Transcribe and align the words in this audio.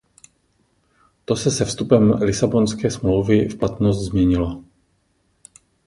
To 1.25 1.35
se 1.35 1.51
se 1.51 1.65
vstupem 1.65 2.11
Lisabonské 2.13 2.91
smlouvy 2.91 3.47
v 3.49 3.57
platnost 3.57 3.99
změnilo. 4.05 4.63